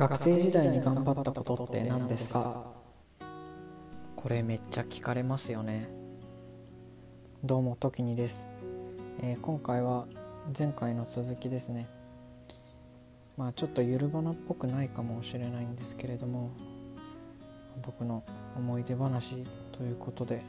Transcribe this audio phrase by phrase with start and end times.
[0.00, 2.72] 学生時代に頑張ったことって何ですか？
[4.16, 5.90] これめっちゃ聞かれますよね。
[7.44, 8.48] どうも時にです、
[9.20, 10.06] えー、今回は
[10.58, 11.86] 前回の続きですね。
[13.36, 16.48] まあちょっとゆるばなっぽくないかもしれないんですけれども
[17.82, 18.24] 僕の
[18.56, 20.42] 思い出話ということで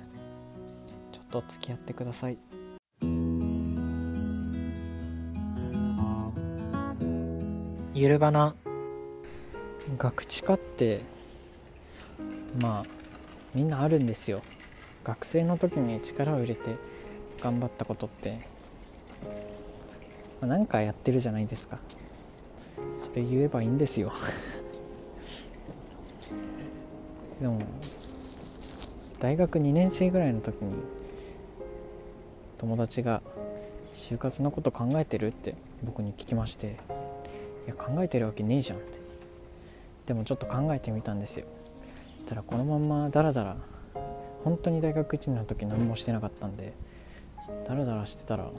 [1.12, 2.38] ちょっと付き合ってください。
[7.94, 8.56] ゆるばな
[9.98, 11.02] 学知化って
[12.62, 12.86] まあ
[13.54, 14.42] みんなあるんですよ。
[15.04, 16.76] 学生の時に力を入れて
[17.42, 18.40] 頑張ったことって、
[20.40, 21.80] まあ、何かやってるじゃないですか。
[22.92, 24.14] それ言えばいいんですよ。
[27.42, 27.60] でも
[29.20, 30.74] 大学2年生ぐらいの時に
[32.60, 33.24] 友達が
[33.94, 36.78] 「就活のこと考えてる?」って僕に聞きまして
[37.66, 39.01] 「いや考えてるわけねえじゃん」って。
[40.06, 41.46] でもちょっと考えてみたんですよ。
[42.32, 43.58] たらこのままダラダラ
[44.44, 46.74] 本当に大学1年の時何もしてなかったんで
[47.68, 48.50] ダラダラしてたら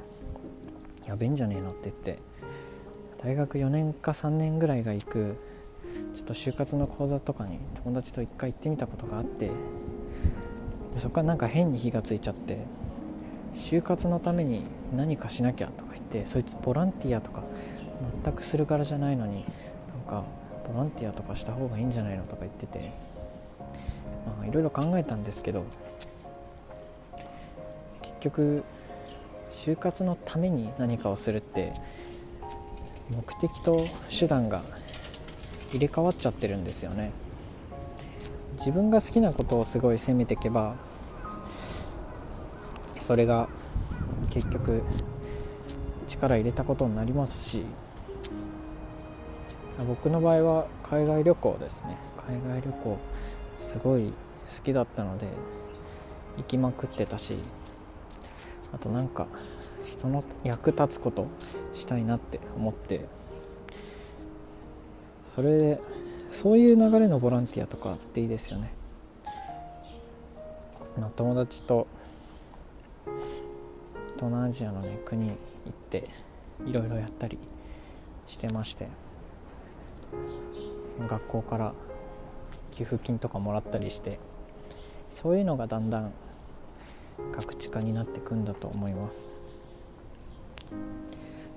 [1.07, 2.19] やべえんじゃねえのって言って
[3.23, 5.39] 大学4年か3年ぐらいが行く
[6.15, 9.51] ちょっと就活の講座とかに友達と一回行ってみたことがあって
[10.99, 12.59] そこからなんか変に火がついちゃって
[13.55, 17.43] 就活のために何かしなきゃとか言ってそいつボランティアとか
[18.23, 19.45] 全くするからじゃないのになん
[20.07, 20.25] か
[20.69, 22.93] ボランティアとかした方がいいんじゃないのとか言ってて
[24.27, 25.65] まあいろいろ考えたんですけど
[28.03, 28.65] 結局
[29.51, 31.73] 就活のために何かをするって
[33.11, 34.63] 目的と手段が
[35.71, 37.11] 入れ替わっちゃってるんですよね。
[38.59, 40.77] 自分が好きなことをすごい責めていけば
[42.99, 43.49] それが
[44.31, 44.83] 結局
[46.07, 47.65] 力入れたことになりますし
[49.87, 51.97] 僕の場合は海外旅行ですね。
[52.27, 52.99] 海外旅行
[53.59, 55.27] すごい好きだったので
[56.37, 57.37] 行きまくってたし
[58.73, 59.27] あとなんか
[59.85, 61.27] 人の役立つこと
[61.73, 63.07] したいなって思って
[65.29, 65.81] それで
[66.31, 68.73] そういう流れのボランティアとかっていいですよね。
[71.17, 71.87] 友達と
[74.17, 75.37] 東南アジアのね国行っ
[75.91, 76.09] て
[76.67, 77.39] いろいろやったり
[78.27, 78.89] してまして。
[81.09, 81.75] 学校から
[82.73, 84.19] 給付金とかもらったりして
[85.11, 86.13] そういうのがだんだん
[87.33, 89.37] 学知化になってくんだと思います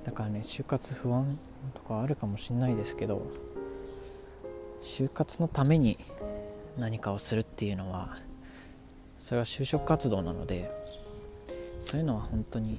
[0.04, 1.38] だからね就活不安
[1.74, 3.26] とかあるかもしんないですけど
[4.82, 5.98] 就活のために
[6.78, 8.18] 何かをするっていうのは
[9.20, 10.70] それは就職活動なので
[11.82, 12.78] そういうのは本当に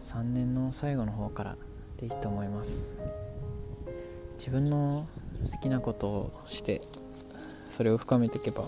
[0.00, 1.56] 3年の最後の方から
[1.98, 2.96] でいいと思います。
[4.46, 5.08] 自分の
[5.44, 6.80] 好きなことをして
[7.68, 8.62] それを深めていけば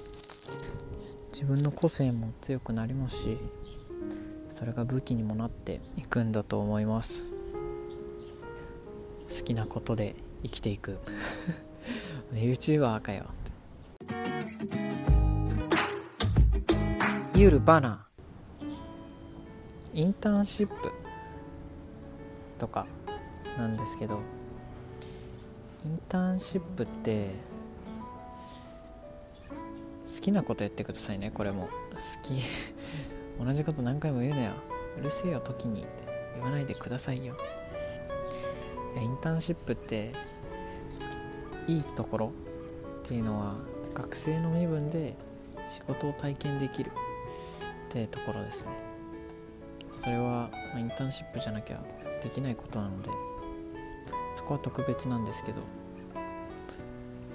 [1.32, 3.38] 自分の個性も強くなりますし
[4.50, 7.32] それが武器にもなっていくんだと思います。
[9.28, 10.98] 好きなことで生きていく。
[12.34, 13.26] YouTuber かよ。
[17.36, 18.04] ユルバナ
[19.94, 20.90] インターンシップ
[22.58, 22.84] とか
[23.56, 24.37] なんですけど
[25.88, 27.30] インターンシップって
[30.04, 31.70] 好きなことやってくださいねこれも。
[31.94, 32.42] 好き。
[33.42, 34.52] 同じこと何回も言うなよ。
[35.00, 35.86] うるせえよ時に。
[36.34, 37.34] 言わないでくださいよ。
[39.00, 40.12] インターンシップって
[41.66, 42.32] いいところ
[43.04, 43.56] っていうのは
[43.94, 45.16] 学生の身分で
[45.70, 46.92] 仕事を体験できるっ
[47.88, 48.72] てところですね。
[49.94, 51.82] それはインターンシップじゃなきゃ
[52.22, 53.08] できないことなので
[54.34, 55.62] そこは特別なんですけど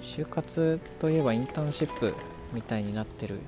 [0.04, 2.14] 就活といえばインターンシップ
[2.52, 3.40] みたいになってる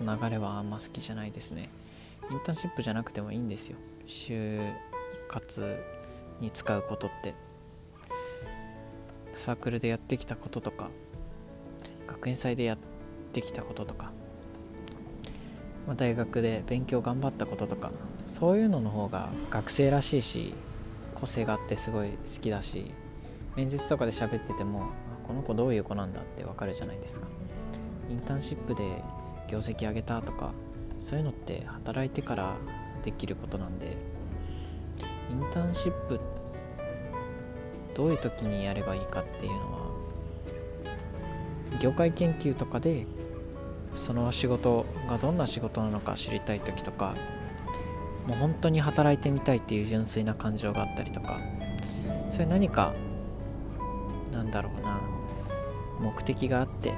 [0.00, 1.68] 流れはあんま好きじゃないですね。
[2.30, 3.76] インターンシップじゃなくてもいいんですよ。
[4.06, 4.72] 就
[5.28, 5.76] 活
[6.40, 7.34] に使うことって。
[9.34, 10.90] サークルでやってきたこととか。
[12.06, 12.78] 学園祭でやっ
[13.32, 14.12] てきたこととか、
[15.88, 17.90] ま、大学で勉強頑張ったこととか。
[18.26, 20.54] そういうのの方が学生らしいし
[21.14, 22.92] 個性があってすごい好きだし。
[23.56, 24.90] 面接とかで喋ってても
[25.26, 27.26] この子どういう子なんだってわかるじゃないですか。
[28.10, 29.02] インターンシップで
[29.48, 30.52] 業績上げたとか
[31.00, 32.56] そういうのって働いてから
[33.02, 33.96] できることなんで
[35.30, 36.20] インターンシップ
[37.94, 39.76] どういう時にやればいいかっていうのは
[41.80, 43.06] 業界研究とかで
[43.94, 47.14] その仕事がどんな仕事なのか知りたい時とか
[48.26, 51.40] もう本当に働いてみたいっていう純粋な感情があったりとか
[52.28, 52.92] それ何か
[54.32, 55.15] なんだろうな
[56.00, 56.94] 目的があって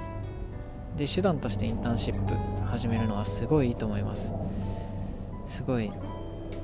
[0.96, 2.34] で手段としてインターンシップ
[2.66, 4.34] 始めるのはすごいいいと思います。
[5.46, 5.90] すごい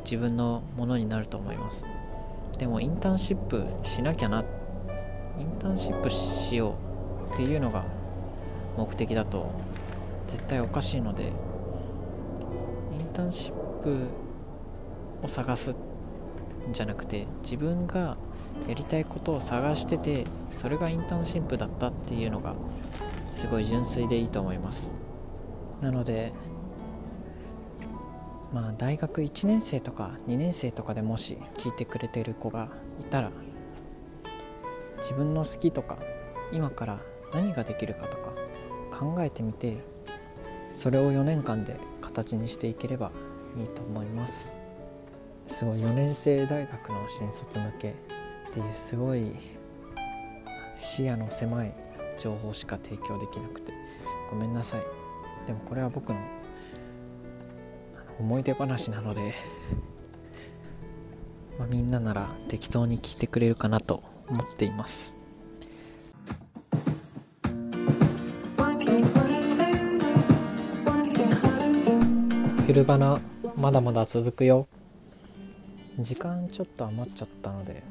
[0.05, 1.87] 自分のものになると思います。
[2.59, 6.75] でもインターンシップしなきゃなインターンシップしよ
[7.31, 7.85] うっていうのが
[8.77, 9.51] 目的だと
[10.27, 11.29] 絶対おかしいのでイ
[13.03, 14.07] ンターンシップ
[15.23, 15.77] を探すん
[16.73, 18.17] じゃなくて自分が
[18.69, 22.55] やりたいことを探しててそれがインターンシップだったっていうのが
[23.31, 24.95] すごい純粋でいいと思います。
[25.81, 26.33] なので
[28.53, 32.69] まあ大学1年生とか2年生とかでもし聞いてくれてる子が
[33.01, 33.33] いたら
[34.99, 35.99] 自分の好きとか
[36.53, 37.01] 今から
[37.35, 38.33] 何ができるかとか
[38.97, 39.79] 考えてみて
[40.71, 43.11] それを4年間で形にしていければ
[43.59, 44.55] いいと思います。
[45.47, 47.95] すごい4年生大学の新卒向け
[48.55, 49.33] っていうすごい
[50.77, 51.75] 視野の狭い
[52.19, 53.73] 情報しか提供できなくて。
[54.31, 54.81] ごめんなさい。
[55.47, 56.19] でもこれは僕の
[58.19, 59.35] 思い出話なので、
[61.59, 65.19] まあ、みんななら適当に聞いてくれるかなと思っています。
[72.67, 73.21] 昼バナ
[73.57, 74.69] まだまだ続くよ。
[75.99, 77.85] 時間ちょっと余っちゃったので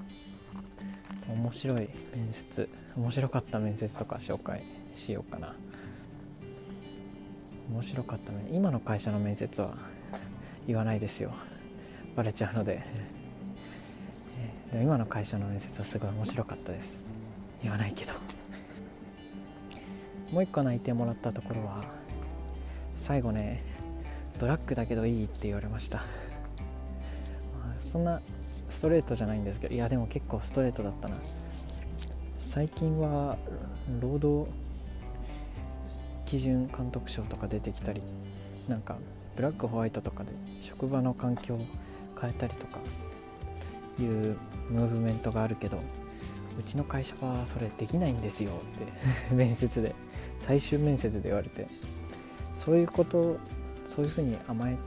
[1.29, 5.55] 面白い面接面白かった面接とか紹介しようかな。
[7.71, 9.73] 面白かったね今の会社の面接は
[10.67, 11.31] 言わないですよ。
[12.15, 12.83] バレちゃうので。
[14.71, 17.03] で今の会社の面接はすごい面白かったです。
[17.61, 18.13] 言わないけど。
[20.31, 21.83] もう一個内定もらったところは
[22.95, 23.63] 最後ね
[24.39, 26.03] ブラックだけどいいって言われました、
[27.79, 28.19] そんな
[28.73, 31.15] ストレートじゃないんですけどいやでも結構ストレートだったな。
[32.37, 33.37] 最近は
[34.01, 34.51] 労働
[36.25, 38.01] 基準監督賞とか出てきたり
[38.67, 38.97] なんか
[39.35, 41.65] ブラックホワイトとかで職場の環境を
[42.19, 42.79] 変えたりとか
[43.99, 44.37] いう
[44.69, 49.95] ムーブメントがあるけどうちの会社はそれできないんですよって面接で。
[50.39, 51.67] 最終面接で言われて。
[52.55, 53.37] そういうこと
[53.85, 54.77] そういうふうに甘え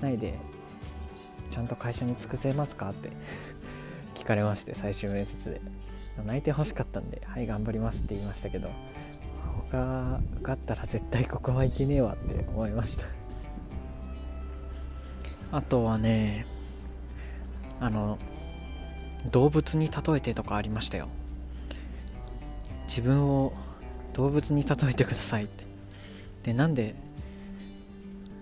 [0.00, 0.34] ないで
[1.54, 2.90] ちゃんと会社に尽くせますか？
[2.90, 3.10] って
[4.16, 5.60] 聞かれまして最終面接で。
[6.26, 8.70] 泣いてほしかったんで「はい頑張ります」って言いましたけど
[9.70, 13.06] 他受かったら絶対ここはいけねえわって思いました。
[15.52, 16.44] あとはね
[17.80, 18.18] あの
[19.30, 21.06] 動物に例えてとかありましたよ。
[22.88, 23.52] 自分を
[24.12, 25.64] 動物に例えてくださいって。
[26.42, 26.94] でなんで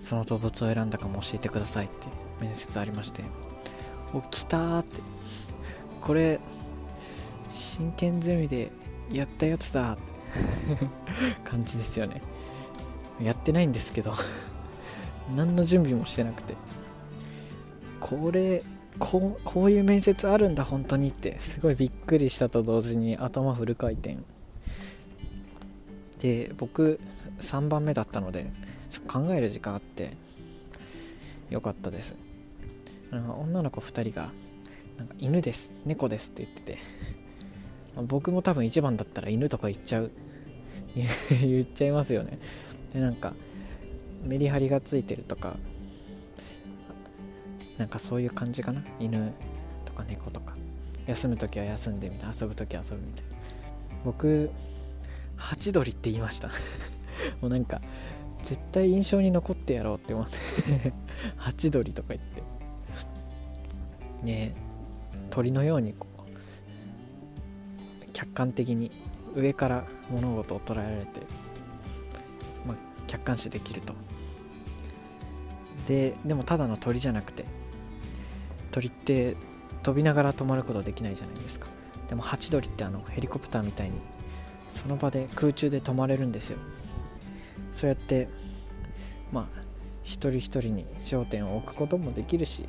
[0.00, 2.21] その動物を選んだかも教えてくださいって。
[2.42, 3.22] 面接ありまして
[4.12, 5.00] お来たって。
[6.00, 6.40] これ
[7.48, 8.70] 真剣ゼミで
[9.10, 10.02] やったやつだって。
[11.44, 12.20] 感じですよね。
[13.22, 14.12] やってないんですけど。
[15.34, 16.54] 何の準備もしてなくて。
[18.00, 18.64] これ
[18.98, 21.38] こうこういう面接あるんだ本当にって。
[21.38, 24.18] すごいびっくりしたと同時に頭フル回転。
[26.20, 27.00] で僕
[27.40, 28.50] 3番目だったので
[29.08, 30.16] 考える時間あって。
[31.52, 32.14] よかったです。
[33.20, 34.30] の女の子2人が
[34.98, 36.78] なんか犬です猫ですって言ってて。
[37.96, 40.10] 僕も多分1番だったら犬とか言っちゃう。
[41.42, 42.38] 言っちゃいますよね。
[42.92, 43.34] でなんか
[44.24, 45.56] メリハリがついてるとか
[47.78, 48.82] なんかそういう感じかな。
[48.98, 49.32] 犬
[49.84, 50.56] とか猫とか。
[51.06, 53.36] 休む時は休んでみたいな遊ぶ時は遊ぶみたいな。
[54.04, 54.50] 僕
[55.36, 56.48] ハチドリって言いました。
[57.42, 57.82] もうなんか
[58.42, 60.92] 絶対印象に残ってやろうって思って。
[61.36, 62.42] ハチドリとか言って。
[64.22, 64.54] ね
[65.30, 68.90] 鳥のようにこう客観的に
[69.34, 71.20] 上から物事を捉えられて、
[72.66, 72.76] まあ、
[73.06, 73.94] 客観視できると。
[75.86, 77.44] ででもただの鳥じゃなくて
[78.70, 79.36] 鳥って
[79.82, 81.66] 飛びながら止まることできないじゃないですか。
[82.08, 83.96] でもハチドリってあのヘリコプターみたいに
[84.68, 86.58] その場で空中で止まれるんですよ。
[87.72, 88.28] そうやって
[89.32, 89.60] まあ
[90.04, 92.66] 一人一人に焦点を置くこともできるし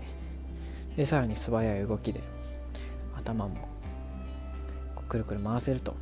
[0.96, 2.22] でさらに素早い動きで
[3.16, 3.70] 頭も
[5.08, 5.96] くるくる回せると。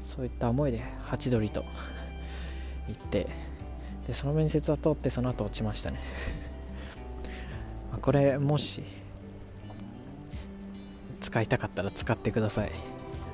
[0.00, 1.64] そういった思いでハチドリと
[2.86, 3.28] 言って
[4.06, 6.00] でその面接は通ってその後落ちましたね。
[8.00, 8.84] これもし
[11.20, 12.72] 使いたかったら使ってください。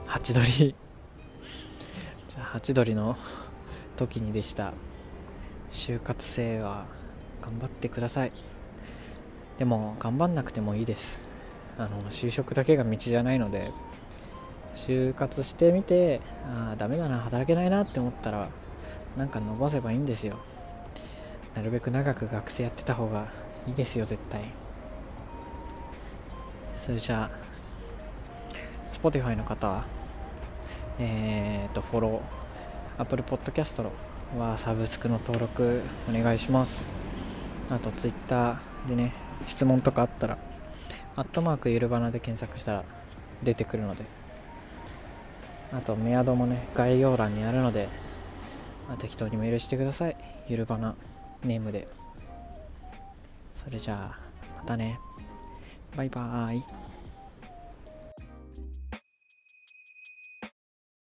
[0.07, 0.47] ハチドリ。
[2.27, 3.17] じゃあハチドリの
[3.97, 4.73] 時にでした。
[5.71, 6.87] 就活生は
[7.43, 8.33] 頑張ってください。
[9.63, 11.23] でも頑張んなくてもいいです。
[11.79, 13.71] あの就職だけが道じゃないので
[14.75, 18.49] 就活してみてああダメだな働けないなって思ったら
[19.17, 20.41] なんか伸ばせばいいんですよ。
[21.55, 23.29] なるべく長く学生やってた方が
[23.69, 24.41] いいですよ絶対。
[26.75, 29.85] それじゃあ Spotify の方は
[30.99, 33.89] えー、とフォロー Apple Podcast
[34.37, 36.89] はサブスクの登録お願いします。
[37.71, 40.39] あと Twitter でね質問とかあったら
[41.17, 42.85] アットマークゆるばなで検索したら
[43.43, 44.05] 出てくるので。
[45.75, 47.89] あとメアドもね概要欄にあるので、
[48.89, 50.17] まあ、適当にメールしてください。
[50.47, 50.95] ゆるばな
[51.45, 51.89] ネームで。
[53.57, 54.19] それじゃあ
[54.59, 54.99] またね。
[55.97, 56.92] バイバーイ。